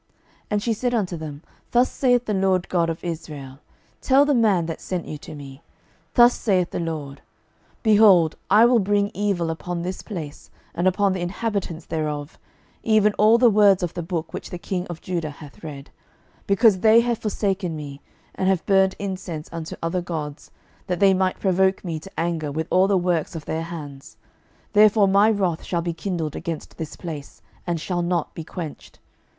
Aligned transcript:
12:022:015 0.45 0.45
And 0.49 0.63
she 0.63 0.73
said 0.73 0.93
unto 0.95 1.15
them, 1.15 1.43
Thus 1.69 1.91
saith 1.91 2.25
the 2.25 2.33
LORD 2.33 2.69
God 2.69 2.89
of 2.89 3.03
Israel, 3.03 3.59
Tell 4.01 4.25
the 4.25 4.33
man 4.33 4.65
that 4.65 4.81
sent 4.81 5.05
you 5.05 5.19
to 5.19 5.35
me, 5.35 5.61
12:022:016 6.15 6.15
Thus 6.15 6.33
saith 6.39 6.71
the 6.71 6.79
LORD, 6.79 7.21
Behold, 7.83 8.35
I 8.49 8.65
will 8.65 8.79
bring 8.79 9.11
evil 9.13 9.51
upon 9.51 9.83
this 9.83 10.01
place, 10.01 10.49
and 10.73 10.87
upon 10.87 11.13
the 11.13 11.21
inhabitants 11.21 11.85
thereof, 11.85 12.39
even 12.81 13.13
all 13.19 13.37
the 13.37 13.51
words 13.51 13.83
of 13.83 13.93
the 13.93 14.01
book 14.01 14.33
which 14.33 14.49
the 14.49 14.57
king 14.57 14.87
of 14.87 15.01
Judah 15.01 15.29
hath 15.29 15.63
read: 15.63 15.91
12:022:017 16.47 16.47
Because 16.47 16.79
they 16.79 17.01
have 17.01 17.19
forsaken 17.19 17.75
me, 17.75 18.01
and 18.33 18.49
have 18.49 18.65
burned 18.65 18.95
incense 18.97 19.49
unto 19.51 19.75
other 19.83 20.01
gods, 20.01 20.49
that 20.87 20.99
they 20.99 21.13
might 21.13 21.39
provoke 21.39 21.85
me 21.85 21.99
to 21.99 22.09
anger 22.19 22.51
with 22.51 22.65
all 22.71 22.87
the 22.87 22.97
works 22.97 23.35
of 23.35 23.45
their 23.45 23.61
hands; 23.61 24.17
therefore 24.73 25.07
my 25.07 25.29
wrath 25.29 25.63
shall 25.63 25.83
be 25.83 25.93
kindled 25.93 26.35
against 26.35 26.77
this 26.79 26.95
place, 26.95 27.43
and 27.67 27.79
shall 27.79 28.01
not 28.01 28.33
be 28.33 28.43
quenched. 28.43 28.97